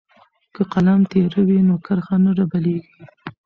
[0.53, 2.93] که قلم تیره وي نو کرښه نه ډبلیږي.